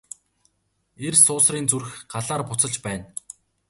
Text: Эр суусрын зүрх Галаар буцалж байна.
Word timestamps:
Эр 1.07 1.15
суусрын 1.25 1.65
зүрх 1.71 1.89
Галаар 2.13 2.41
буцалж 2.49 2.75
байна. 2.85 3.05